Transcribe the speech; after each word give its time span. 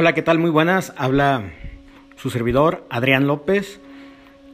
Hola, 0.00 0.14
¿qué 0.14 0.22
tal? 0.22 0.38
Muy 0.38 0.50
buenas. 0.50 0.92
Habla 0.96 1.50
su 2.14 2.30
servidor, 2.30 2.86
Adrián 2.88 3.26
López. 3.26 3.80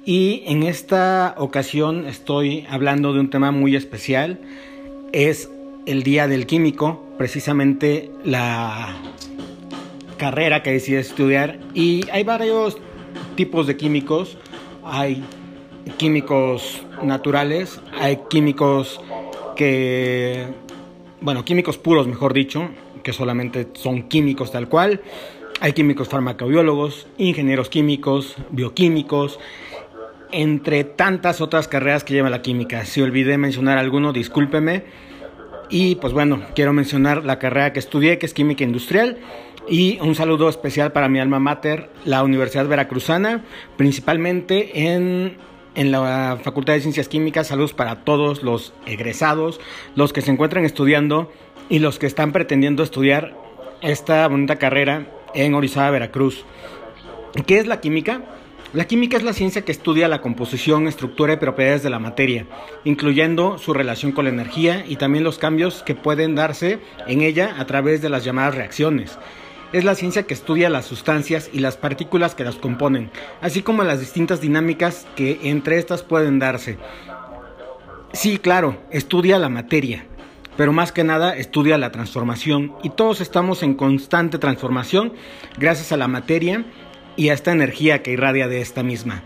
Y 0.07 0.43
en 0.47 0.63
esta 0.63 1.35
ocasión 1.37 2.07
estoy 2.07 2.67
hablando 2.71 3.13
de 3.13 3.21
un 3.21 3.29
tema 3.29 3.51
muy 3.51 3.77
especial. 3.77 4.41
Es 5.13 5.51
el 5.85 6.03
Día 6.03 6.29
del 6.29 6.47
Químico, 6.47 7.05
precisamente 7.19 8.11
la 8.25 8.97
carrera 10.17 10.63
que 10.63 10.73
decidí 10.73 10.97
estudiar. 10.97 11.59
Y 11.75 12.09
hay 12.11 12.25
varios 12.25 12.79
tipos 13.37 13.67
de 13.67 13.77
químicos. 13.77 14.39
Hay 14.83 15.23
químicos 15.99 16.87
naturales, 17.03 17.83
hay 18.01 18.21
químicos 18.31 18.99
que, 19.57 20.47
bueno, 21.21 21.45
químicos 21.45 21.77
puros, 21.77 22.07
mejor 22.07 22.33
dicho, 22.33 22.71
que 23.05 23.13
solamente 23.13 23.69
son 23.75 24.09
químicos 24.09 24.51
tal 24.51 24.69
cual. 24.69 25.01
Hay 25.61 25.73
químicos 25.73 26.09
farmacobiólogos, 26.09 27.07
ingenieros 27.17 27.69
químicos, 27.69 28.35
bioquímicos, 28.51 29.39
entre 30.33 30.83
tantas 30.83 31.41
otras 31.41 31.69
carreras 31.69 32.03
que 32.03 32.13
lleva 32.13 32.29
la 32.29 32.43
química. 32.43 32.85
Si 32.85 33.01
olvidé 33.01 33.39
mencionar 33.39 33.79
alguno, 33.79 34.13
discúlpeme. 34.13 34.83
Y 35.71 35.95
pues 35.97 36.13
bueno, 36.13 36.43
quiero 36.57 36.73
mencionar 36.73 37.25
la 37.25 37.39
carrera 37.39 37.73
que 37.73 37.79
estudié, 37.79 38.19
que 38.19 38.27
es 38.27 38.35
química 38.35 38.65
industrial. 38.65 39.19
Y 39.69 39.99
un 40.01 40.15
saludo 40.15 40.49
especial 40.49 40.93
para 40.93 41.09
mi 41.09 41.21
alma 41.21 41.39
mater, 41.39 41.89
la 42.05 42.23
Universidad 42.23 42.67
Veracruzana, 42.67 43.45
principalmente 43.77 44.93
en, 44.93 45.37
en 45.75 45.91
la 45.91 46.39
Facultad 46.43 46.75
de 46.75 46.81
Ciencias 46.81 47.09
Químicas. 47.09 47.47
Saludos 47.47 47.73
para 47.73 48.05
todos 48.05 48.43
los 48.43 48.75
egresados, 48.87 49.61
los 49.95 50.13
que 50.13 50.21
se 50.21 50.33
encuentran 50.33 50.65
estudiando 50.65 51.33
y 51.69 51.79
los 51.79 51.99
que 51.99 52.07
están 52.07 52.33
pretendiendo 52.33 52.83
estudiar 52.83 53.37
esta 53.83 54.27
bonita 54.29 54.57
carrera 54.57 55.07
en 55.35 55.55
Orizaba, 55.55 55.91
Veracruz. 55.91 56.45
¿Qué 57.47 57.59
es 57.59 57.67
la 57.67 57.81
química? 57.81 58.23
La 58.73 58.87
química 58.87 59.17
es 59.17 59.23
la 59.23 59.33
ciencia 59.33 59.63
que 59.63 59.71
estudia 59.71 60.09
la 60.09 60.21
composición, 60.21 60.89
estructura 60.89 61.35
y 61.35 61.37
propiedades 61.37 61.85
de 61.85 61.91
la 61.91 62.01
materia, 62.01 62.47
incluyendo 62.83 63.57
su 63.59 63.73
relación 63.73 64.11
con 64.11 64.25
la 64.25 64.31
energía 64.31 64.85
y 64.89 64.97
también 64.97 65.23
los 65.23 65.39
cambios 65.39 65.85
que 65.85 65.95
pueden 65.95 66.35
darse 66.35 66.81
en 67.07 67.21
ella 67.21 67.55
a 67.59 67.67
través 67.67 68.03
de 68.03 68.09
las 68.09 68.25
llamadas 68.25 68.57
reacciones. 68.57 69.17
Es 69.73 69.85
la 69.85 69.95
ciencia 69.95 70.25
que 70.25 70.35
estudia 70.35 70.71
las 70.71 70.87
sustancias 70.87 71.51
y 71.53 71.61
las 71.61 71.77
partículas 71.77 72.35
que 72.35 72.45
las 72.45 72.57
componen, 72.57 73.11
así 73.41 73.63
como 73.63 73.85
las 73.85 74.01
distintas 74.01 74.41
dinámicas 74.41 75.07
que 75.15 75.39
entre 75.45 75.79
estas 75.79 76.03
pueden 76.03 76.41
darse. 76.41 76.79
Sí, 78.13 78.39
claro, 78.39 78.77
estudia 78.91 79.39
la 79.39 79.49
materia, 79.49 80.07
pero 80.57 80.73
más 80.73 80.93
que 80.93 81.05
nada 81.05 81.37
estudia 81.37 81.79
la 81.79 81.93
transformación 81.93 82.75
y 82.83 82.91
todos 82.91 83.21
estamos 83.21 83.63
en 83.63 83.75
constante 83.75 84.39
transformación 84.39 85.13
gracias 85.59 85.93
a 85.93 85.97
la 85.97 86.09
materia 86.09 86.65
y 87.17 87.29
a 87.29 87.35
esta 87.35 87.53
energía 87.53 88.03
que 88.03 88.13
irradia 88.13 88.49
de 88.49 88.61
esta 88.61 88.83
misma. 88.83 89.23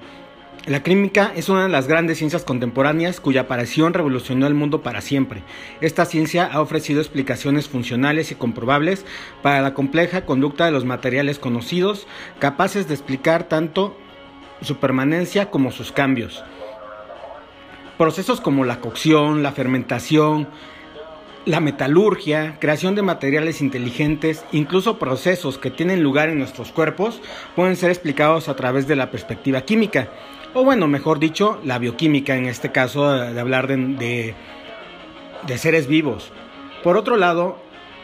La 0.66 0.82
química 0.82 1.32
es 1.34 1.48
una 1.48 1.62
de 1.62 1.70
las 1.70 1.88
grandes 1.88 2.18
ciencias 2.18 2.44
contemporáneas 2.44 3.20
cuya 3.20 3.42
aparición 3.42 3.94
revolucionó 3.94 4.46
el 4.46 4.52
mundo 4.52 4.82
para 4.82 5.00
siempre. 5.00 5.42
Esta 5.80 6.04
ciencia 6.04 6.46
ha 6.46 6.60
ofrecido 6.60 7.00
explicaciones 7.00 7.68
funcionales 7.68 8.32
y 8.32 8.34
comprobables 8.34 9.06
para 9.40 9.62
la 9.62 9.72
compleja 9.72 10.26
conducta 10.26 10.66
de 10.66 10.72
los 10.72 10.84
materiales 10.84 11.38
conocidos, 11.38 12.06
capaces 12.38 12.86
de 12.86 12.92
explicar 12.92 13.44
tanto 13.44 13.96
su 14.60 14.76
permanencia 14.76 15.50
como 15.50 15.70
sus 15.70 15.90
cambios. 15.90 16.44
Procesos 17.96 18.42
como 18.42 18.66
la 18.66 18.80
cocción, 18.80 19.42
la 19.42 19.52
fermentación, 19.52 20.48
la 21.48 21.60
metalurgia, 21.60 22.56
creación 22.60 22.94
de 22.94 23.00
materiales 23.00 23.62
inteligentes, 23.62 24.44
incluso 24.52 24.98
procesos 24.98 25.56
que 25.56 25.70
tienen 25.70 26.02
lugar 26.02 26.28
en 26.28 26.38
nuestros 26.38 26.72
cuerpos, 26.72 27.22
pueden 27.56 27.74
ser 27.74 27.90
explicados 27.90 28.50
a 28.50 28.54
través 28.54 28.86
de 28.86 28.96
la 28.96 29.10
perspectiva 29.10 29.62
química, 29.62 30.10
o 30.52 30.62
bueno, 30.62 30.88
mejor 30.88 31.18
dicho, 31.18 31.58
la 31.64 31.78
bioquímica, 31.78 32.36
en 32.36 32.44
este 32.44 32.70
caso 32.70 33.10
de 33.10 33.40
hablar 33.40 33.66
de, 33.66 34.34
de, 35.46 35.58
seres 35.58 35.86
vivos. 35.86 36.32
Por 36.84 36.98
otro 36.98 37.16
lado, 37.16 37.58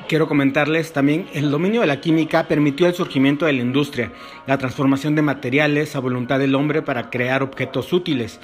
quiero 0.08 0.26
comentarles 0.26 0.94
también, 0.94 1.26
el 1.34 1.50
dominio 1.50 1.82
de 1.82 1.86
la 1.86 2.00
química 2.00 2.48
permitió 2.48 2.86
el 2.86 2.94
surgimiento 2.94 3.44
de 3.44 3.52
la 3.52 3.60
industria, 3.60 4.10
la 4.46 4.56
transformación 4.56 5.14
de 5.16 5.22
materiales 5.22 5.96
a 5.96 6.00
voluntad 6.00 6.38
del 6.38 6.54
hombre 6.54 6.80
para 6.80 7.10
crear 7.10 7.42
objetos 7.42 7.92
útiles. 7.92 8.40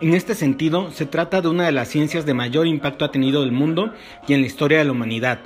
En 0.00 0.14
este 0.14 0.36
sentido, 0.36 0.92
se 0.92 1.06
trata 1.06 1.40
de 1.40 1.48
una 1.48 1.66
de 1.66 1.72
las 1.72 1.88
ciencias 1.88 2.24
de 2.24 2.32
mayor 2.32 2.68
impacto 2.68 3.04
ha 3.04 3.10
tenido 3.10 3.42
el 3.42 3.50
mundo 3.50 3.92
y 4.28 4.34
en 4.34 4.42
la 4.42 4.46
historia 4.46 4.78
de 4.78 4.84
la 4.84 4.92
humanidad. 4.92 5.40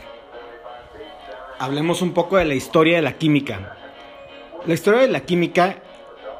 Hablemos 1.59 2.03
un 2.03 2.13
poco 2.13 2.37
de 2.37 2.45
la 2.45 2.55
historia 2.55 2.97
de 2.97 3.03
la 3.03 3.15
química. 3.15 3.77
La 4.67 4.75
historia 4.75 5.01
de 5.01 5.09
la 5.09 5.21
química 5.21 5.83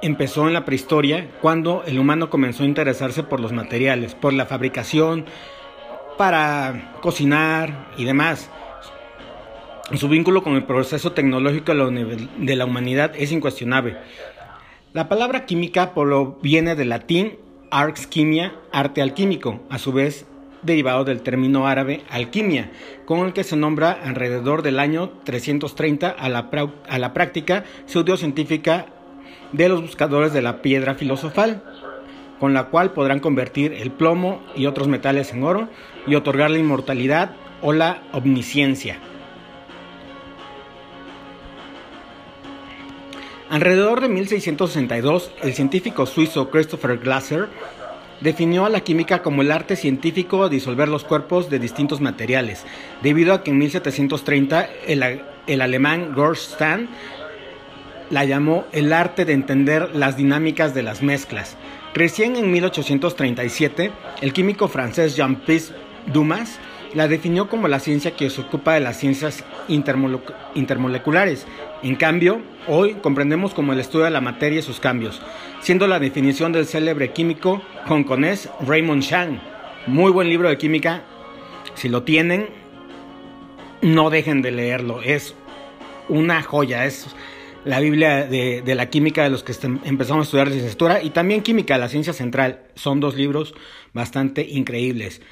empezó 0.03 0.47
en 0.47 0.53
la 0.53 0.67
prehistoria 0.67 1.31
cuando 1.41 1.85
el 1.87 1.99
humano 1.99 2.29
comenzó 2.29 2.65
a 2.65 2.67
interesarse 2.67 3.23
por 3.23 3.41
los 3.41 3.53
materiales, 3.53 4.15
por 4.15 4.35
la 4.35 4.45
fabricación, 4.45 5.25
para 6.19 6.93
cocinar 7.01 7.89
y 7.97 8.05
demás. 8.05 8.51
Su 9.95 10.11
vínculo 10.11 10.43
con 10.43 10.55
el 10.55 10.65
proceso 10.65 11.13
tecnológico 11.13 11.73
de 11.75 12.57
la 12.57 12.65
humanidad 12.67 13.13
es 13.17 13.33
incuestionable. 13.33 13.97
La 14.93 15.09
palabra 15.09 15.47
química 15.47 15.95
viene 16.43 16.75
del 16.75 16.91
latín 16.91 17.39
Arx 17.73 18.07
quimia, 18.07 18.53
arte 18.71 19.01
alquímico, 19.01 19.61
a 19.71 19.79
su 19.79 19.93
vez 19.93 20.27
derivado 20.61 21.05
del 21.05 21.23
término 21.23 21.67
árabe 21.67 22.03
alquimia, 22.11 22.71
con 23.07 23.21
el 23.21 23.33
que 23.33 23.45
se 23.45 23.57
nombra 23.57 23.93
alrededor 23.93 24.61
del 24.61 24.79
año 24.79 25.09
330 25.25 26.11
a 26.11 26.29
la, 26.29 26.51
a 26.87 26.99
la 26.99 27.15
práctica 27.15 27.65
pseudocientífica 27.87 28.89
de 29.53 29.71
los 29.71 29.81
buscadores 29.81 30.35
de 30.35 30.43
la 30.43 30.61
piedra 30.61 30.97
filosofal, 30.97 31.63
con 32.39 32.53
la 32.53 32.65
cual 32.65 32.93
podrán 32.93 33.21
convertir 33.21 33.73
el 33.73 33.91
plomo 33.91 34.43
y 34.55 34.67
otros 34.67 34.87
metales 34.87 35.33
en 35.33 35.43
oro 35.43 35.71
y 36.07 36.15
otorgar 36.15 36.51
la 36.51 36.59
inmortalidad 36.59 37.37
o 37.63 37.73
la 37.73 38.03
omnisciencia. 38.13 38.99
Alrededor 43.53 44.01
de 44.01 44.09
1662, 44.09 45.31
el 45.43 45.53
científico 45.53 46.07
suizo 46.07 46.49
Christopher 46.49 46.97
Glasser 46.97 47.51
definió 48.23 48.65
a 48.65 48.71
la 48.71 48.81
química 48.81 49.21
como 49.21 49.43
el 49.43 49.53
arte 49.53 49.77
científico 49.77 50.49
de 50.49 50.55
disolver 50.55 50.89
los 50.89 51.05
cuerpos 51.05 51.51
de 51.51 51.59
distintos 51.59 52.01
materiales, 52.01 52.65
debido 53.03 53.35
a 53.35 53.43
que 53.43 53.51
en 53.51 53.59
1730 53.59 54.71
el, 54.87 55.61
alemán 55.61 56.15
Gorstan 56.15 56.89
la 58.09 58.25
llamó 58.25 58.65
el 58.73 58.91
arte 58.91 59.27
de 59.27 59.35
entender 59.35 59.95
las 59.95 60.17
dinámicas 60.17 60.73
de 60.73 60.85
las 60.85 61.03
mezclas. 61.03 61.59
Recién 61.93 62.37
en 62.37 62.51
1837, 62.51 63.93
el 64.23 64.33
químico 64.33 64.69
francés 64.69 65.15
Jean-Pierre 65.15 65.75
Dumas 66.11 66.59
la 66.95 67.07
definió 67.07 67.51
como 67.51 67.69
la 67.69 67.81
ciencia 67.81 68.17
que 68.17 68.31
se 68.31 68.41
ocupa 68.41 68.73
de 68.73 68.81
las 68.81 68.99
ciencias 68.99 69.45
intermoleculares. 69.69 71.47
En 71.83 71.97
cambio, 71.97 72.41
hoy 72.69 72.95
comprendemos 72.95 73.55
como 73.55 73.73
el 73.73 73.81
estudio 73.81 74.05
de 74.05 74.11
la 74.11 74.21
materia 74.21 74.61
y 74.61 74.63
sus 74.63 74.81
cambios, 74.81 75.21
siendo 75.61 75.87
la 75.87 75.99
definición 75.99 76.53
del 76.53 76.67
célebre 76.67 77.13
químico 77.13 77.63
hongkonés 77.89 78.49
Raymond 78.67 79.03
Chang. 79.03 79.41
Muy 79.87 80.13
buen 80.13 80.29
libro 80.29 80.49
de 80.49 80.59
química. 80.59 81.03
Si 81.75 81.89
lo 81.89 82.03
tienen, 82.03 82.49
no 83.83 84.11
dejen 84.11 84.43
de 84.43 84.53
leerlo. 84.53 85.03
Es 85.03 85.35
una 86.09 86.43
joya, 86.43 86.85
es 86.87 87.09
la 87.65 87.81
Biblia 87.81 88.27
de, 88.27 88.63
la 88.75 88.91
química 88.91 89.23
de 89.23 89.31
los 89.31 89.43
que 89.43 89.53
empezamos 89.85 90.25
a 90.25 90.27
estudiar 90.27 90.49
licenciatura 90.49 91.03
y 91.03 91.11
también 91.11 91.43
química, 91.43 91.79
la 91.79 91.89
ciencia 91.89 92.13
central. 92.13 92.63
Son 92.75 93.01
dos 93.01 93.17
libros 93.17 93.55
bastante 93.93 94.43
increíbles. 94.43 95.23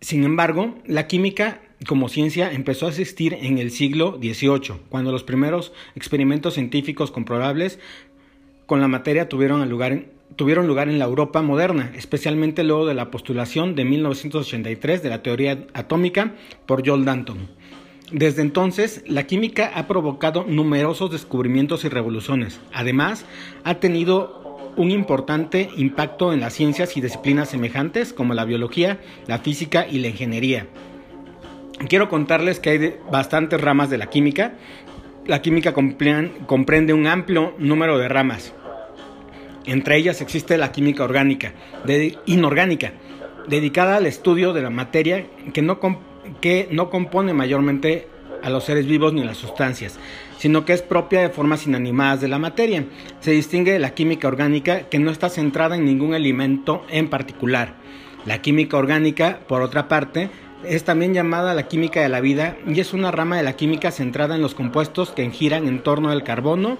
Sin 0.00 0.24
embargo, 0.24 0.78
la 0.86 1.06
química 1.06 1.60
como 1.86 2.08
ciencia 2.08 2.52
empezó 2.52 2.86
a 2.86 2.90
existir 2.90 3.34
en 3.34 3.58
el 3.58 3.70
siglo 3.70 4.18
XVIII, 4.20 4.80
cuando 4.88 5.12
los 5.12 5.24
primeros 5.24 5.72
experimentos 5.94 6.54
científicos 6.54 7.10
comprobables 7.10 7.78
con 8.66 8.80
la 8.80 8.88
materia 8.88 9.28
tuvieron 9.28 9.68
lugar, 9.68 9.92
en, 9.92 10.98
la 10.98 11.04
Europa 11.04 11.42
moderna, 11.42 11.92
especialmente 11.94 12.64
luego 12.64 12.86
de 12.86 12.94
la 12.94 13.10
postulación 13.10 13.74
de 13.74 13.84
1983 13.84 15.02
de 15.02 15.08
la 15.08 15.22
teoría 15.22 15.66
atómica 15.74 16.34
por 16.66 16.86
Joel 16.86 17.04
Danton. 17.04 17.48
Desde 18.12 18.42
entonces, 18.42 19.02
la 19.06 19.26
química 19.26 19.72
ha 19.74 19.86
provocado 19.86 20.44
numerosos 20.46 21.10
descubrimientos 21.10 21.84
y 21.84 21.88
revoluciones. 21.88 22.60
Además, 22.72 23.26
ha 23.64 23.74
tenido 23.74 24.42
un 24.76 24.90
importante 24.90 25.70
impacto 25.76 26.32
en 26.32 26.40
las 26.40 26.54
ciencias 26.54 26.96
y 26.96 27.00
disciplinas 27.00 27.50
semejantes 27.50 28.12
como 28.12 28.34
la 28.34 28.44
biología, 28.44 29.00
la 29.26 29.38
física 29.38 29.86
y 29.88 29.98
la 29.98 30.08
ingeniería. 30.08 30.66
Quiero 31.88 32.08
contarles 32.08 32.60
que 32.60 32.70
hay 32.70 32.96
bastantes 33.10 33.60
ramas 33.60 33.90
de 33.90 33.98
la 33.98 34.06
química. 34.06 34.54
La 35.26 35.42
química 35.42 35.74
comprende 35.74 36.92
un 36.92 37.06
amplio 37.06 37.54
número 37.58 37.98
de 37.98 38.08
ramas. 38.08 38.54
Entre 39.66 39.96
ellas 39.96 40.20
existe 40.20 40.56
la 40.58 40.72
química 40.72 41.04
orgánica, 41.04 41.52
inorgánica, 42.26 42.92
dedicada 43.48 43.96
al 43.96 44.06
estudio 44.06 44.52
de 44.52 44.62
la 44.62 44.70
materia 44.70 45.26
que 45.52 45.62
no, 45.62 45.80
que 46.40 46.68
no 46.70 46.90
compone 46.90 47.32
mayormente 47.32 48.08
a 48.42 48.50
los 48.50 48.64
seres 48.64 48.86
vivos 48.86 49.14
ni 49.14 49.24
las 49.24 49.38
sustancias, 49.38 49.98
sino 50.38 50.66
que 50.66 50.74
es 50.74 50.82
propia 50.82 51.22
de 51.22 51.30
formas 51.30 51.66
inanimadas 51.66 52.20
de 52.20 52.28
la 52.28 52.38
materia. 52.38 52.84
Se 53.20 53.30
distingue 53.30 53.72
de 53.72 53.78
la 53.78 53.94
química 53.94 54.28
orgánica 54.28 54.82
que 54.90 54.98
no 54.98 55.10
está 55.10 55.30
centrada 55.30 55.76
en 55.76 55.86
ningún 55.86 56.14
elemento 56.14 56.84
en 56.90 57.08
particular. 57.08 57.74
La 58.26 58.42
química 58.42 58.76
orgánica, 58.76 59.40
por 59.48 59.62
otra 59.62 59.88
parte, 59.88 60.28
es 60.66 60.84
también 60.84 61.14
llamada 61.14 61.54
la 61.54 61.68
química 61.68 62.00
de 62.00 62.08
la 62.08 62.20
vida 62.20 62.56
y 62.66 62.80
es 62.80 62.92
una 62.92 63.10
rama 63.10 63.36
de 63.36 63.42
la 63.42 63.56
química 63.56 63.90
centrada 63.90 64.34
en 64.34 64.42
los 64.42 64.54
compuestos 64.54 65.10
que 65.10 65.28
giran 65.30 65.66
en 65.68 65.82
torno 65.82 66.10
al 66.10 66.24
carbono 66.24 66.78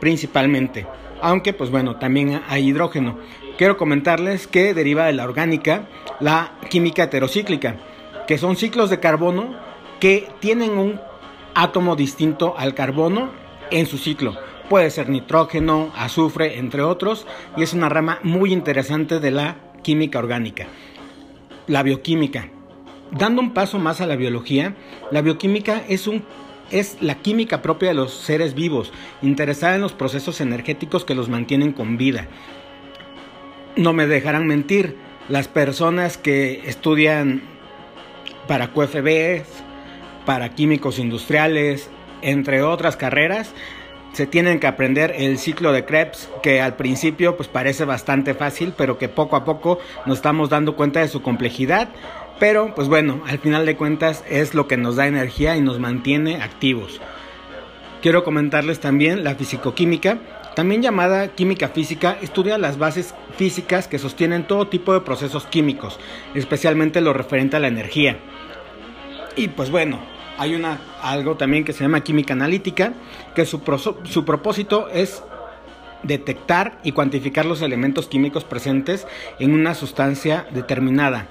principalmente. 0.00 0.86
Aunque, 1.22 1.52
pues 1.52 1.70
bueno, 1.70 1.96
también 1.96 2.40
hay 2.48 2.68
hidrógeno. 2.68 3.18
Quiero 3.58 3.76
comentarles 3.76 4.46
que 4.46 4.74
deriva 4.74 5.04
de 5.04 5.12
la 5.12 5.24
orgánica 5.24 5.86
la 6.18 6.54
química 6.70 7.04
heterocíclica, 7.04 7.76
que 8.26 8.38
son 8.38 8.56
ciclos 8.56 8.90
de 8.90 9.00
carbono 9.00 9.54
que 10.00 10.28
tienen 10.40 10.78
un 10.78 11.00
átomo 11.54 11.94
distinto 11.94 12.54
al 12.56 12.74
carbono 12.74 13.30
en 13.70 13.86
su 13.86 13.98
ciclo. 13.98 14.34
Puede 14.68 14.90
ser 14.90 15.08
nitrógeno, 15.08 15.92
azufre, 15.96 16.58
entre 16.58 16.82
otros, 16.82 17.26
y 17.56 17.62
es 17.62 17.74
una 17.74 17.88
rama 17.88 18.20
muy 18.22 18.52
interesante 18.52 19.20
de 19.20 19.30
la 19.30 19.56
química 19.82 20.18
orgánica. 20.18 20.66
La 21.66 21.82
bioquímica. 21.82 22.48
Dando 23.12 23.42
un 23.42 23.52
paso 23.52 23.78
más 23.78 24.00
a 24.00 24.06
la 24.06 24.16
biología, 24.16 24.74
la 25.10 25.20
bioquímica 25.20 25.82
es, 25.88 26.06
un, 26.06 26.22
es 26.70 26.98
la 27.00 27.16
química 27.16 27.60
propia 27.60 27.88
de 27.88 27.94
los 27.94 28.12
seres 28.14 28.54
vivos, 28.54 28.92
interesada 29.20 29.74
en 29.74 29.80
los 29.80 29.92
procesos 29.92 30.40
energéticos 30.40 31.04
que 31.04 31.16
los 31.16 31.28
mantienen 31.28 31.72
con 31.72 31.96
vida. 31.96 32.28
No 33.76 33.92
me 33.92 34.06
dejarán 34.06 34.46
mentir, 34.46 34.96
las 35.28 35.48
personas 35.48 36.18
que 36.18 36.62
estudian 36.68 37.42
para 38.46 38.72
QFB, 38.72 39.44
para 40.26 40.50
químicos 40.50 40.98
industriales, 40.98 41.90
entre 42.22 42.62
otras 42.62 42.96
carreras, 42.96 43.54
se 44.12 44.26
tienen 44.26 44.58
que 44.58 44.66
aprender 44.66 45.14
el 45.16 45.38
ciclo 45.38 45.72
de 45.72 45.84
Krebs, 45.84 46.28
que 46.42 46.60
al 46.60 46.74
principio 46.74 47.36
pues 47.36 47.48
parece 47.48 47.84
bastante 47.84 48.34
fácil, 48.34 48.74
pero 48.76 48.98
que 48.98 49.08
poco 49.08 49.36
a 49.36 49.44
poco 49.44 49.78
nos 50.06 50.18
estamos 50.18 50.50
dando 50.50 50.74
cuenta 50.74 51.00
de 51.00 51.08
su 51.08 51.22
complejidad 51.22 51.90
pero, 52.40 52.74
pues 52.74 52.88
bueno, 52.88 53.22
al 53.28 53.38
final 53.38 53.66
de 53.66 53.76
cuentas 53.76 54.24
es 54.28 54.54
lo 54.54 54.66
que 54.66 54.78
nos 54.78 54.96
da 54.96 55.06
energía 55.06 55.56
y 55.56 55.60
nos 55.60 55.78
mantiene 55.78 56.42
activos. 56.42 56.98
Quiero 58.00 58.24
comentarles 58.24 58.80
también 58.80 59.22
la 59.22 59.34
fisicoquímica, 59.34 60.18
también 60.56 60.80
llamada 60.80 61.28
química 61.28 61.68
física, 61.68 62.16
estudia 62.22 62.56
las 62.56 62.78
bases 62.78 63.14
físicas 63.36 63.88
que 63.88 63.98
sostienen 63.98 64.46
todo 64.46 64.68
tipo 64.68 64.94
de 64.94 65.02
procesos 65.02 65.46
químicos, 65.46 66.00
especialmente 66.34 67.02
lo 67.02 67.12
referente 67.12 67.56
a 67.56 67.60
la 67.60 67.68
energía. 67.68 68.16
Y 69.36 69.48
pues 69.48 69.70
bueno, 69.70 70.00
hay 70.38 70.54
una, 70.54 70.80
algo 71.02 71.36
también 71.36 71.64
que 71.64 71.74
se 71.74 71.84
llama 71.84 72.00
química 72.00 72.32
analítica, 72.32 72.94
que 73.34 73.44
su, 73.44 73.60
su 74.04 74.24
propósito 74.24 74.88
es 74.88 75.22
detectar 76.02 76.78
y 76.84 76.92
cuantificar 76.92 77.44
los 77.44 77.60
elementos 77.60 78.06
químicos 78.08 78.44
presentes 78.44 79.06
en 79.38 79.52
una 79.52 79.74
sustancia 79.74 80.46
determinada 80.52 81.28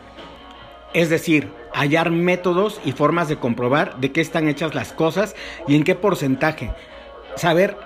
es 0.94 1.10
decir, 1.10 1.50
hallar 1.74 2.12
métodos 2.12 2.82
y 2.84 2.92
formas 2.92 3.30
de 3.30 3.38
comprobar 3.38 4.00
de 4.00 4.12
qué 4.12 4.22
están 4.22 4.48
hechas 4.48 4.76
las 4.76 4.94
cosas 4.94 5.36
y 5.68 5.76
en 5.76 5.84
qué 5.84 5.96
porcentaje. 5.96 6.72
Saber 7.36 7.78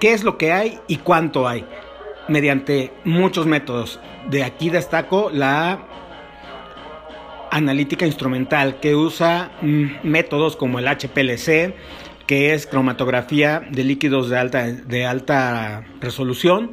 qué 0.00 0.12
es 0.12 0.24
lo 0.24 0.38
que 0.38 0.52
hay 0.52 0.80
y 0.86 0.96
cuánto 0.96 1.48
hay. 1.48 1.64
Mediante 2.28 2.92
muchos 3.04 3.46
métodos. 3.46 4.00
De 4.28 4.44
aquí 4.44 4.70
destaco 4.70 5.30
la 5.32 5.86
analítica 7.50 8.06
instrumental 8.06 8.78
que 8.80 8.94
usa 8.94 9.50
mm, 9.60 9.86
métodos 10.04 10.56
como 10.56 10.78
el 10.78 10.86
HPLC, 10.86 11.74
que 12.26 12.54
es 12.54 12.66
cromatografía 12.66 13.62
de 13.70 13.82
líquidos 13.82 14.28
de 14.28 14.38
alta, 14.38 14.66
de 14.66 15.06
alta 15.06 15.84
resolución. 16.00 16.72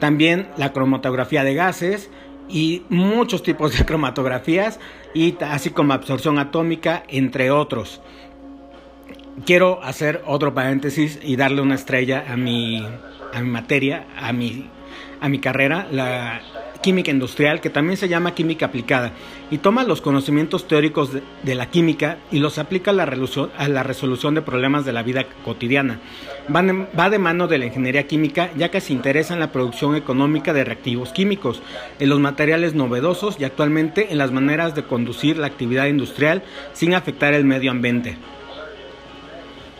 También 0.00 0.48
la 0.56 0.72
cromatografía 0.72 1.44
de 1.44 1.54
gases, 1.54 2.10
y 2.50 2.82
muchos 2.88 3.42
tipos 3.42 3.76
de 3.76 3.84
cromatografías 3.84 4.80
y 5.14 5.36
así 5.40 5.70
como 5.70 5.92
absorción 5.92 6.38
atómica 6.38 7.02
entre 7.08 7.50
otros. 7.50 8.00
Quiero 9.46 9.82
hacer 9.82 10.22
otro 10.26 10.52
paréntesis 10.54 11.18
y 11.22 11.36
darle 11.36 11.62
una 11.62 11.74
estrella 11.76 12.24
a 12.28 12.36
mi, 12.36 12.84
a 13.32 13.40
mi 13.40 13.48
materia, 13.48 14.06
a 14.18 14.32
mi, 14.32 14.68
a 15.20 15.28
mi 15.28 15.38
carrera, 15.38 15.86
la 15.90 16.40
química 16.80 17.10
industrial, 17.10 17.60
que 17.60 17.70
también 17.70 17.96
se 17.96 18.08
llama 18.08 18.34
química 18.34 18.66
aplicada, 18.66 19.12
y 19.50 19.58
toma 19.58 19.84
los 19.84 20.00
conocimientos 20.00 20.66
teóricos 20.66 21.10
de, 21.12 21.54
la 21.54 21.66
química 21.66 22.18
y 22.30 22.38
los 22.38 22.58
aplica 22.58 22.90
a 22.90 22.94
la, 22.94 23.82
resolución 23.82 24.34
de 24.34 24.42
problemas 24.42 24.84
de 24.84 24.92
la 24.92 25.02
vida 25.02 25.26
cotidiana. 25.44 26.00
Va 26.54 27.10
de, 27.10 27.18
mano 27.18 27.48
de 27.48 27.58
la 27.58 27.66
ingeniería 27.66 28.06
química, 28.06 28.50
ya 28.56 28.70
que 28.70 28.80
se 28.80 28.92
interesa 28.92 29.34
en 29.34 29.40
la 29.40 29.52
producción 29.52 29.96
económica 29.96 30.52
de 30.52 30.64
reactivos 30.64 31.12
químicos, 31.12 31.62
en 31.98 32.08
los 32.08 32.20
materiales 32.20 32.74
novedosos 32.74 33.38
y 33.38 33.44
actualmente 33.44 34.12
en 34.12 34.18
las 34.18 34.32
maneras 34.32 34.74
de 34.74 34.84
conducir 34.84 35.38
la 35.38 35.46
actividad 35.46 35.86
industrial 35.86 36.42
sin 36.72 36.94
afectar 36.94 37.34
el 37.34 37.44
medio 37.44 37.70
ambiente. 37.70 38.16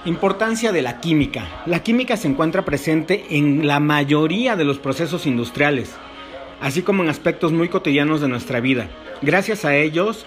Importancia 0.06 0.72
de 0.72 0.80
la 0.80 1.00
química. 1.00 1.62
La 1.66 1.82
química 1.82 2.16
se 2.16 2.26
encuentra 2.26 2.64
presente 2.64 3.26
en 3.30 3.66
la 3.66 3.80
mayoría 3.80 4.56
de 4.56 4.64
los 4.64 4.78
procesos 4.78 5.26
industriales 5.26 5.94
así 6.60 6.82
como 6.82 7.02
en 7.02 7.08
aspectos 7.08 7.52
muy 7.52 7.68
cotidianos 7.68 8.20
de 8.20 8.28
nuestra 8.28 8.60
vida. 8.60 8.88
Gracias 9.22 9.64
a 9.64 9.76
ellos, 9.76 10.24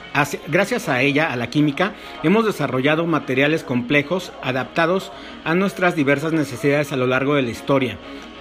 gracias 0.48 0.88
a 0.88 1.02
ella, 1.02 1.32
a 1.32 1.36
la 1.36 1.50
química, 1.50 1.94
hemos 2.22 2.46
desarrollado 2.46 3.08
materiales 3.08 3.64
complejos 3.64 4.32
adaptados 4.44 5.12
a 5.44 5.56
nuestras 5.56 5.96
diversas 5.96 6.32
necesidades 6.32 6.92
a 6.92 6.98
lo 6.98 7.08
largo 7.08 7.34
de 7.34 7.42
la 7.42 7.50
historia, 7.50 7.98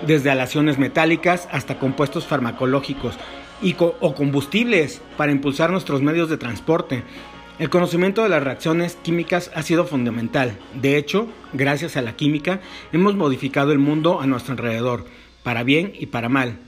desde 0.07 0.31
aleaciones 0.31 0.79
metálicas 0.79 1.49
hasta 1.51 1.79
compuestos 1.79 2.27
farmacológicos 2.27 3.15
y 3.63 3.77
o 3.79 4.15
combustibles 4.15 5.01
para 5.17 5.33
impulsar 5.33 5.71
nuestros 5.71 6.03
medios 6.03 6.29
de 6.29 6.37
transporte. 6.37 7.05
El 7.59 7.71
conocimiento 7.71 8.23
de 8.23 8.29
las 8.29 8.43
reacciones 8.43 8.97
químicas 8.97 9.51
ha 9.55 9.63
sido 9.63 9.87
fundamental. 9.87 10.59
De 10.75 10.97
hecho, 10.97 11.29
gracias 11.53 11.97
a 11.97 12.03
la 12.03 12.17
química, 12.17 12.61
hemos 12.93 13.15
modificado 13.15 13.73
el 13.73 13.79
mundo 13.79 14.21
a 14.21 14.27
nuestro 14.27 14.53
alrededor, 14.53 15.07
para 15.43 15.63
bien 15.63 15.93
y 15.99 16.07
para 16.07 16.29
mal. 16.29 16.59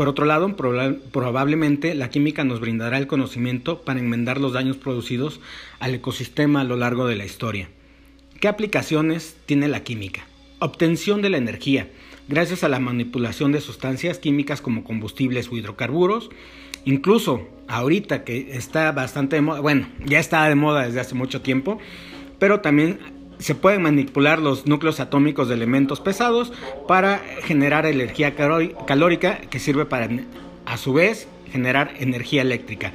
Por 0.00 0.08
otro 0.08 0.24
lado, 0.24 0.56
probablemente 0.56 1.94
la 1.94 2.08
química 2.08 2.42
nos 2.42 2.58
brindará 2.58 2.96
el 2.96 3.06
conocimiento 3.06 3.82
para 3.82 4.00
enmendar 4.00 4.40
los 4.40 4.54
daños 4.54 4.78
producidos 4.78 5.42
al 5.78 5.92
ecosistema 5.94 6.62
a 6.62 6.64
lo 6.64 6.76
largo 6.76 7.06
de 7.06 7.16
la 7.16 7.26
historia. 7.26 7.68
¿Qué 8.40 8.48
aplicaciones 8.48 9.36
tiene 9.44 9.68
la 9.68 9.84
química? 9.84 10.22
Obtención 10.58 11.20
de 11.20 11.28
la 11.28 11.36
energía, 11.36 11.90
gracias 12.28 12.64
a 12.64 12.70
la 12.70 12.80
manipulación 12.80 13.52
de 13.52 13.60
sustancias 13.60 14.18
químicas 14.18 14.62
como 14.62 14.84
combustibles 14.84 15.48
o 15.48 15.56
hidrocarburos, 15.58 16.30
incluso 16.86 17.46
ahorita 17.68 18.24
que 18.24 18.56
está 18.56 18.92
bastante 18.92 19.36
de 19.36 19.42
moda, 19.42 19.60
bueno, 19.60 19.86
ya 20.06 20.18
está 20.18 20.48
de 20.48 20.54
moda 20.54 20.86
desde 20.86 21.00
hace 21.00 21.14
mucho 21.14 21.42
tiempo, 21.42 21.78
pero 22.38 22.60
también 22.60 23.00
se 23.40 23.54
pueden 23.54 23.82
manipular 23.82 24.38
los 24.38 24.66
núcleos 24.66 25.00
atómicos 25.00 25.48
de 25.48 25.54
elementos 25.54 26.00
pesados 26.00 26.52
para 26.86 27.20
generar 27.42 27.86
energía 27.86 28.34
calórica 28.34 29.40
que 29.50 29.58
sirve 29.58 29.86
para, 29.86 30.08
a 30.66 30.76
su 30.76 30.92
vez, 30.92 31.26
generar 31.50 31.94
energía 31.98 32.42
eléctrica. 32.42 32.92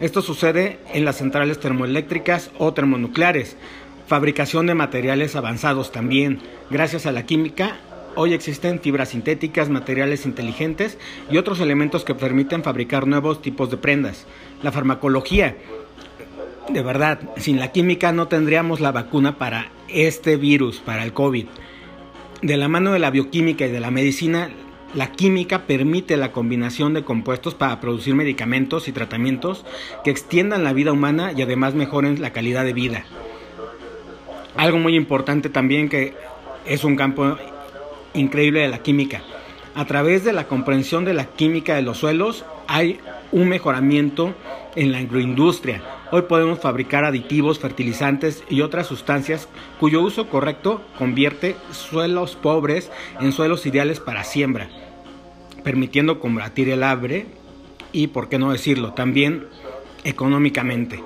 Esto 0.00 0.22
sucede 0.22 0.78
en 0.94 1.04
las 1.04 1.16
centrales 1.16 1.60
termoeléctricas 1.60 2.50
o 2.58 2.72
termonucleares. 2.72 3.56
Fabricación 4.06 4.66
de 4.66 4.74
materiales 4.74 5.36
avanzados 5.36 5.92
también. 5.92 6.40
Gracias 6.70 7.06
a 7.06 7.12
la 7.12 7.26
química, 7.26 7.76
hoy 8.14 8.34
existen 8.34 8.80
fibras 8.80 9.10
sintéticas, 9.10 9.68
materiales 9.68 10.26
inteligentes 10.26 10.98
y 11.30 11.38
otros 11.38 11.60
elementos 11.60 12.04
que 12.04 12.14
permiten 12.14 12.62
fabricar 12.62 13.06
nuevos 13.06 13.42
tipos 13.42 13.70
de 13.70 13.76
prendas. 13.76 14.26
La 14.62 14.72
farmacología 14.72 15.56
de 16.68 16.82
verdad, 16.82 17.20
sin 17.36 17.58
la 17.58 17.72
química 17.72 18.12
no 18.12 18.28
tendríamos 18.28 18.80
la 18.80 18.92
vacuna 18.92 19.38
para 19.38 19.70
este 19.88 20.36
virus, 20.36 20.78
para 20.78 21.04
el 21.04 21.12
COVID. 21.12 21.46
De 22.40 22.56
la 22.56 22.68
mano 22.68 22.92
de 22.92 22.98
la 22.98 23.10
bioquímica 23.10 23.66
y 23.66 23.70
de 23.70 23.80
la 23.80 23.90
medicina, 23.90 24.50
la 24.94 25.12
química 25.12 25.62
permite 25.66 26.16
la 26.16 26.32
combinación 26.32 26.92
de 26.94 27.04
compuestos 27.04 27.54
para 27.54 27.80
producir 27.80 28.14
medicamentos 28.14 28.88
y 28.88 28.92
tratamientos 28.92 29.64
que 30.04 30.10
extiendan 30.10 30.64
la 30.64 30.72
vida 30.72 30.92
humana 30.92 31.32
y 31.34 31.42
además 31.42 31.74
mejoren 31.74 32.20
la 32.20 32.32
calidad 32.32 32.64
de 32.64 32.72
vida. 32.72 33.04
Algo 34.56 34.78
muy 34.78 34.96
importante 34.96 35.48
también 35.48 35.88
que 35.88 36.14
es 36.66 36.84
un 36.84 36.96
campo 36.96 37.36
increíble 38.14 38.60
de 38.60 38.68
la 38.68 38.78
química. 38.78 39.22
A 39.74 39.86
través 39.86 40.22
de 40.22 40.34
la 40.34 40.48
comprensión 40.48 41.06
de 41.06 41.14
la 41.14 41.24
química 41.24 41.74
de 41.74 41.82
los 41.82 41.98
suelos 41.98 42.44
hay 42.68 43.00
un 43.30 43.48
mejoramiento 43.48 44.34
en 44.76 44.92
la 44.92 44.98
agroindustria. 44.98 45.82
Hoy 46.10 46.22
podemos 46.22 46.58
fabricar 46.58 47.06
aditivos, 47.06 47.58
fertilizantes 47.58 48.44
y 48.50 48.60
otras 48.60 48.86
sustancias 48.86 49.48
cuyo 49.80 50.02
uso 50.02 50.28
correcto 50.28 50.82
convierte 50.98 51.56
suelos 51.70 52.36
pobres 52.36 52.90
en 53.18 53.32
suelos 53.32 53.64
ideales 53.64 53.98
para 53.98 54.24
siembra, 54.24 54.68
permitiendo 55.64 56.20
combatir 56.20 56.68
el 56.68 56.82
hambre 56.82 57.26
y, 57.92 58.08
por 58.08 58.28
qué 58.28 58.38
no 58.38 58.52
decirlo, 58.52 58.92
también 58.92 59.46
económicamente. 60.04 61.02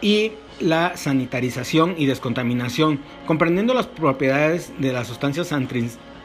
Y 0.00 0.32
la 0.58 0.96
sanitarización 0.96 1.94
y 1.96 2.06
descontaminación, 2.06 2.98
comprendiendo 3.24 3.72
las 3.72 3.86
propiedades 3.86 4.72
de 4.78 4.92
las 4.92 5.06
sustancias 5.06 5.52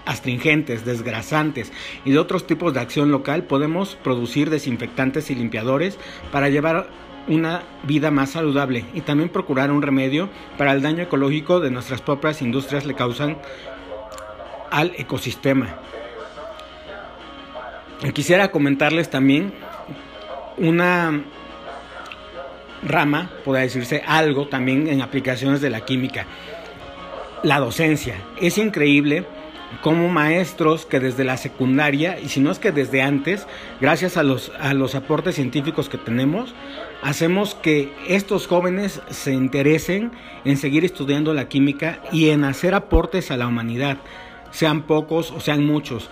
astringentes, 0.09 0.85
desgrasantes 0.85 1.71
y 2.03 2.11
de 2.11 2.17
otros 2.17 2.47
tipos 2.47 2.73
de 2.73 2.79
acción 2.79 3.11
local, 3.11 3.43
podemos 3.43 3.95
producir 4.03 4.49
desinfectantes 4.49 5.29
y 5.29 5.35
limpiadores 5.35 5.99
para 6.31 6.49
llevar 6.49 6.89
una 7.27 7.61
vida 7.83 8.09
más 8.09 8.31
saludable 8.31 8.85
y 8.95 9.01
también 9.01 9.29
procurar 9.29 9.71
un 9.71 9.83
remedio 9.83 10.29
para 10.57 10.71
el 10.71 10.81
daño 10.81 11.03
ecológico 11.03 11.59
de 11.59 11.69
nuestras 11.69 12.01
propias 12.01 12.41
industrias 12.41 12.87
le 12.87 12.95
causan 12.95 13.37
al 14.71 14.93
ecosistema. 14.97 15.75
Quisiera 18.13 18.49
comentarles 18.49 19.11
también 19.11 19.53
una 20.57 21.21
rama, 22.81 23.29
podría 23.45 23.63
decirse 23.63 24.01
algo 24.07 24.47
también 24.47 24.87
en 24.87 25.03
aplicaciones 25.03 25.61
de 25.61 25.69
la 25.69 25.81
química. 25.81 26.25
La 27.43 27.59
docencia. 27.59 28.15
Es 28.41 28.57
increíble 28.57 29.25
como 29.81 30.09
maestros 30.09 30.85
que 30.85 30.99
desde 30.99 31.23
la 31.23 31.37
secundaria, 31.37 32.19
y 32.19 32.29
si 32.29 32.39
no 32.39 32.51
es 32.51 32.59
que 32.59 32.71
desde 32.71 33.01
antes, 33.01 33.47
gracias 33.79 34.17
a 34.17 34.23
los, 34.23 34.51
a 34.59 34.73
los 34.73 34.95
aportes 34.95 35.35
científicos 35.35 35.89
que 35.89 35.97
tenemos, 35.97 36.53
hacemos 37.01 37.55
que 37.55 37.93
estos 38.07 38.47
jóvenes 38.47 39.01
se 39.09 39.33
interesen 39.33 40.11
en 40.43 40.57
seguir 40.57 40.85
estudiando 40.85 41.33
la 41.33 41.47
química 41.47 41.99
y 42.11 42.29
en 42.29 42.43
hacer 42.43 42.73
aportes 42.73 43.31
a 43.31 43.37
la 43.37 43.47
humanidad, 43.47 43.97
sean 44.51 44.83
pocos 44.83 45.31
o 45.31 45.39
sean 45.39 45.65
muchos. 45.65 46.09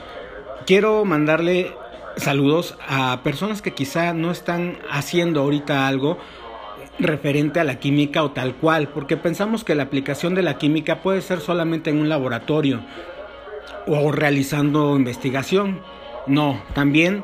Quiero 0.66 1.04
mandarle 1.06 1.74
saludos 2.18 2.78
a 2.88 3.22
personas 3.24 3.62
que 3.62 3.74
quizá 3.74 4.14
no 4.14 4.32
están 4.32 4.80
haciendo 4.90 5.42
ahorita 5.42 5.88
algo 5.88 6.18
referente 7.00 7.60
a 7.60 7.64
la 7.64 7.80
química 7.80 8.24
o 8.24 8.32
tal 8.32 8.56
cual, 8.56 8.90
porque 8.90 9.18
pensamos 9.18 9.64
que 9.64 9.76
la 9.76 9.84
aplicación 9.84 10.34
de 10.34 10.42
la 10.42 10.58
química 10.58 11.02
puede 11.02 11.22
ser 11.22 11.42
solamente 11.42 11.90
en 11.90 12.00
un 12.00 12.10
laboratorio 12.10 12.82
o 13.88 14.12
realizando 14.12 14.96
investigación. 14.96 15.82
No, 16.28 16.62
también 16.74 17.24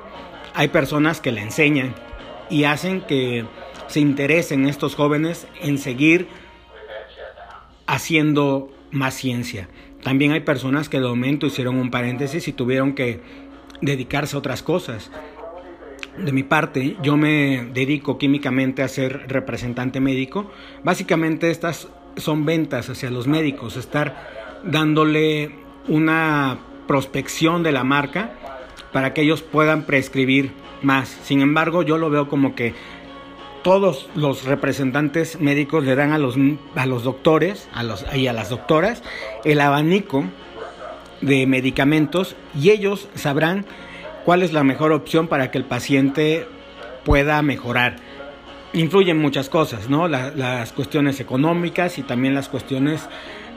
hay 0.53 0.69
personas 0.69 1.21
que 1.21 1.31
le 1.31 1.41
enseñan 1.41 1.93
y 2.49 2.63
hacen 2.63 3.01
que 3.01 3.45
se 3.87 3.99
interesen 3.99 4.67
estos 4.67 4.95
jóvenes 4.95 5.47
en 5.61 5.77
seguir 5.77 6.27
haciendo 7.85 8.71
más 8.91 9.13
ciencia. 9.13 9.67
También 10.03 10.31
hay 10.31 10.41
personas 10.41 10.89
que 10.89 10.99
de 10.99 11.07
momento 11.07 11.47
hicieron 11.47 11.77
un 11.77 11.91
paréntesis 11.91 12.47
y 12.47 12.53
tuvieron 12.53 12.93
que 12.93 13.21
dedicarse 13.81 14.35
a 14.35 14.39
otras 14.39 14.63
cosas 14.63 15.11
de 16.17 16.31
mi 16.31 16.43
parte, 16.43 16.95
yo 17.01 17.17
me 17.17 17.69
dedico 17.73 18.17
químicamente 18.17 18.83
a 18.83 18.87
ser 18.87 19.25
representante 19.27 19.99
médico. 19.99 20.51
Básicamente 20.83 21.49
estas 21.49 21.87
son 22.17 22.45
ventas 22.45 22.89
hacia 22.89 23.09
los 23.09 23.27
médicos, 23.27 23.77
estar 23.77 24.61
dándole 24.63 25.62
una 25.87 26.57
prospección 26.87 27.63
de 27.63 27.71
la 27.71 27.83
marca 27.83 28.31
para 28.91 29.13
que 29.13 29.21
ellos 29.21 29.41
puedan 29.41 29.83
prescribir 29.83 30.51
más. 30.81 31.09
Sin 31.23 31.41
embargo, 31.41 31.83
yo 31.83 31.97
lo 31.97 32.09
veo 32.09 32.27
como 32.27 32.55
que 32.55 32.73
todos 33.63 34.09
los 34.13 34.43
representantes 34.43 35.39
médicos 35.39 35.83
le 35.85 35.95
dan 35.95 36.11
a 36.11 36.17
los, 36.17 36.35
a 36.75 36.85
los 36.85 37.03
doctores 37.03 37.69
a 37.73 37.83
los, 37.83 38.05
y 38.13 38.27
a 38.27 38.33
las 38.33 38.49
doctoras 38.49 39.01
el 39.45 39.61
abanico 39.61 40.25
de 41.21 41.47
medicamentos 41.47 42.35
y 42.59 42.71
ellos 42.71 43.07
sabrán 43.15 43.65
cuál 44.25 44.43
es 44.43 44.51
la 44.51 44.63
mejor 44.63 44.91
opción 44.91 45.27
para 45.27 45.49
que 45.49 45.57
el 45.57 45.65
paciente 45.65 46.45
pueda 47.05 47.41
mejorar. 47.41 47.95
Influyen 48.73 49.19
muchas 49.19 49.49
cosas, 49.49 49.89
¿no? 49.89 50.07
las 50.07 50.71
cuestiones 50.73 51.19
económicas 51.19 51.99
y 51.99 52.03
también 52.03 52.33
las 52.33 52.49
cuestiones 52.49 53.07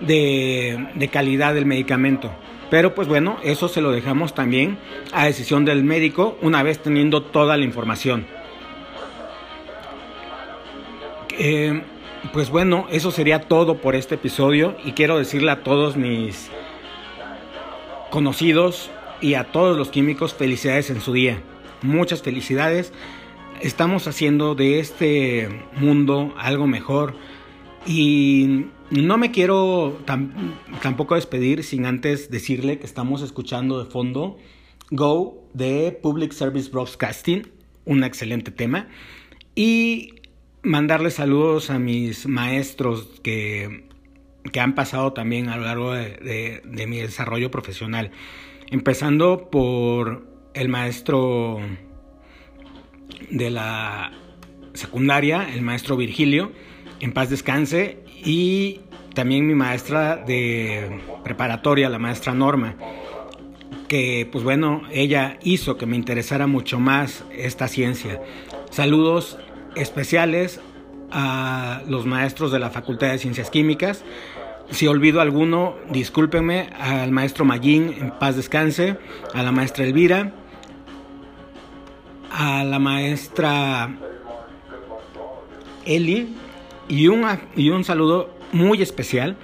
de, 0.00 1.08
calidad 1.10 1.54
del 1.54 1.66
medicamento. 1.66 2.30
Pero 2.70 2.94
pues 2.94 3.08
bueno, 3.08 3.38
eso 3.42 3.68
se 3.68 3.80
lo 3.80 3.92
dejamos 3.92 4.34
también 4.34 4.76
a 5.12 5.24
decisión 5.24 5.64
del 5.64 5.84
médico 5.84 6.36
una 6.42 6.62
vez 6.62 6.80
teniendo 6.80 7.22
toda 7.22 7.56
la 7.56 7.64
información. 7.64 8.26
Eh, 11.38 11.82
pues 12.32 12.50
bueno, 12.50 12.86
eso 12.90 13.10
sería 13.10 13.40
todo 13.40 13.78
por 13.78 13.94
este 13.94 14.16
episodio 14.16 14.76
y 14.84 14.92
quiero 14.92 15.18
decirle 15.18 15.50
a 15.50 15.62
todos 15.62 15.96
mis 15.96 16.50
conocidos 18.10 18.90
y 19.20 19.34
a 19.34 19.44
todos 19.44 19.76
los 19.76 19.90
químicos 19.90 20.34
felicidades 20.34 20.90
en 20.90 21.00
su 21.00 21.12
día. 21.12 21.40
Muchas 21.82 22.22
felicidades. 22.22 22.92
Estamos 23.60 24.06
haciendo 24.06 24.54
de 24.54 24.80
este 24.80 25.48
mundo 25.78 26.34
algo 26.36 26.66
mejor 26.66 27.14
y 27.86 28.66
no 28.90 29.16
me 29.16 29.30
quiero 29.30 29.98
tampoco 30.82 31.14
despedir 31.14 31.64
sin 31.64 31.86
antes 31.86 32.30
decirle 32.30 32.78
que 32.78 32.86
estamos 32.86 33.22
escuchando 33.22 33.82
de 33.82 33.90
fondo 33.90 34.36
Go 34.90 35.48
de 35.54 35.98
Public 36.02 36.32
Service 36.32 36.70
Broadcasting, 36.70 37.48
un 37.86 38.04
excelente 38.04 38.50
tema, 38.50 38.88
y 39.54 40.14
mandarle 40.62 41.10
saludos 41.10 41.70
a 41.70 41.78
mis 41.78 42.26
maestros 42.26 43.20
que, 43.22 43.88
que 44.52 44.60
han 44.60 44.74
pasado 44.74 45.12
también 45.12 45.48
a 45.48 45.56
lo 45.56 45.64
largo 45.64 45.92
de 45.92 46.86
mi 46.86 46.98
desarrollo 46.98 47.50
profesional. 47.50 48.10
Empezando 48.70 49.48
por 49.50 50.26
el 50.54 50.68
maestro 50.68 51.60
de 53.30 53.50
la 53.50 54.12
secundaria, 54.74 55.48
el 55.52 55.62
maestro 55.62 55.96
Virgilio, 55.96 56.52
en 57.00 57.12
paz 57.12 57.30
descanse, 57.30 57.98
y 58.24 58.80
también 59.14 59.46
mi 59.46 59.54
maestra 59.54 60.16
de 60.16 61.00
preparatoria, 61.24 61.88
la 61.88 61.98
maestra 61.98 62.34
Norma, 62.34 62.76
que 63.88 64.28
pues 64.30 64.44
bueno, 64.44 64.82
ella 64.90 65.38
hizo 65.42 65.76
que 65.76 65.86
me 65.86 65.96
interesara 65.96 66.46
mucho 66.46 66.78
más 66.78 67.24
esta 67.34 67.68
ciencia. 67.68 68.20
Saludos 68.70 69.38
especiales 69.74 70.60
a 71.10 71.82
los 71.88 72.04
maestros 72.04 72.52
de 72.52 72.58
la 72.58 72.70
Facultad 72.70 73.08
de 73.08 73.18
Ciencias 73.18 73.50
Químicas, 73.50 74.04
si 74.70 74.88
olvido 74.88 75.20
alguno, 75.20 75.76
discúlpenme 75.90 76.70
al 76.78 77.12
maestro 77.12 77.44
Mayín, 77.44 77.94
en 78.00 78.10
paz 78.10 78.36
descanse, 78.36 78.96
a 79.32 79.42
la 79.42 79.52
maestra 79.52 79.84
Elvira, 79.84 80.32
a 82.36 82.64
la 82.64 82.78
maestra 82.78 83.88
Eli 85.86 86.34
y 86.86 87.08
un, 87.08 87.26
y 87.56 87.70
un 87.70 87.82
saludo 87.82 88.28
muy 88.52 88.82
especial 88.82 89.36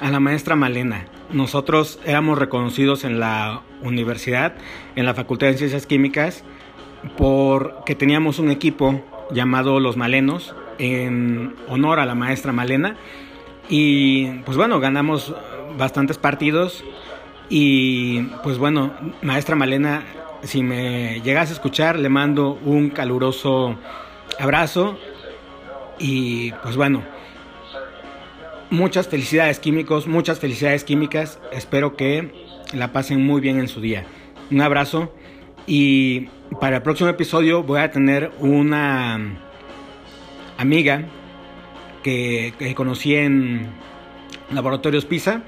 a 0.00 0.10
la 0.10 0.18
maestra 0.18 0.56
Malena. 0.56 1.06
Nosotros 1.32 2.00
éramos 2.04 2.38
reconocidos 2.38 3.04
en 3.04 3.20
la 3.20 3.62
universidad, 3.82 4.54
en 4.96 5.06
la 5.06 5.14
Facultad 5.14 5.46
de 5.46 5.58
Ciencias 5.58 5.86
Químicas, 5.86 6.42
porque 7.16 7.94
teníamos 7.94 8.40
un 8.40 8.50
equipo 8.50 9.00
llamado 9.30 9.78
Los 9.78 9.96
Malenos 9.96 10.54
en 10.78 11.54
honor 11.68 12.00
a 12.00 12.06
la 12.06 12.16
maestra 12.16 12.52
Malena 12.52 12.96
y 13.68 14.26
pues 14.40 14.56
bueno, 14.56 14.80
ganamos 14.80 15.32
bastantes 15.78 16.18
partidos. 16.18 16.82
Y 17.48 18.22
pues 18.42 18.58
bueno, 18.58 18.92
maestra 19.22 19.54
Malena, 19.56 20.02
si 20.42 20.62
me 20.62 21.20
llegas 21.22 21.50
a 21.50 21.52
escuchar, 21.52 21.98
le 21.98 22.08
mando 22.08 22.58
un 22.64 22.90
caluroso 22.90 23.76
abrazo. 24.38 24.98
Y 25.98 26.52
pues 26.62 26.76
bueno, 26.76 27.02
muchas 28.70 29.08
felicidades 29.08 29.58
químicos, 29.58 30.06
muchas 30.06 30.38
felicidades 30.38 30.84
químicas. 30.84 31.38
Espero 31.52 31.96
que 31.96 32.32
la 32.72 32.92
pasen 32.92 33.24
muy 33.24 33.40
bien 33.40 33.58
en 33.58 33.68
su 33.68 33.80
día. 33.80 34.06
Un 34.50 34.60
abrazo. 34.60 35.14
Y 35.66 36.28
para 36.60 36.76
el 36.76 36.82
próximo 36.82 37.10
episodio 37.10 37.62
voy 37.62 37.80
a 37.80 37.90
tener 37.90 38.32
una 38.38 39.38
amiga 40.58 41.04
que, 42.02 42.74
conocí 42.76 43.14
en 43.14 43.68
Laboratorios 44.50 45.04
PISA 45.04 45.42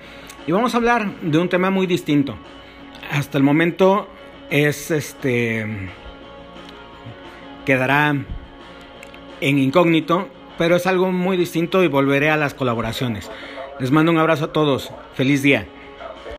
y 0.47 0.53
vamos 0.53 0.75
a 0.75 0.77
hablar 0.77 1.21
de 1.23 1.39
un 1.39 1.49
tema 1.49 1.71
muy 1.71 1.87
distinto. 1.87 2.37
Hasta 3.11 3.39
el 3.39 3.45
momento 3.45 4.09
es 4.53 4.91
este 4.91 5.67
quedará 7.65 8.15
en 9.41 9.59
incógnito, 9.59 10.29
pero 10.59 10.77
es 10.77 10.87
algo 10.87 11.11
muy 11.11 11.39
distinto 11.39 11.83
y 11.83 11.89
volveré 11.89 12.29
a 12.29 12.37
las 12.37 12.53
colaboraciones. 12.53 13.31
Les 13.81 13.91
mando 13.91 14.13
un 14.13 14.19
abrazo 14.19 14.47
a 14.47 14.53
todos. 14.53 14.93
Feliz 15.15 15.43
día. 15.43 15.67